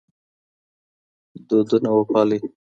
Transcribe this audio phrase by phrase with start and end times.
[1.47, 2.39] دودونه وپالئ.